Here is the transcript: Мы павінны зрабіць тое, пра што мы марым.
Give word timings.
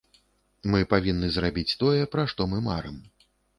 Мы 0.75 0.79
павінны 0.93 1.29
зрабіць 1.35 1.77
тое, 1.83 2.01
пра 2.17 2.27
што 2.35 2.51
мы 2.55 2.65
марым. 2.73 3.01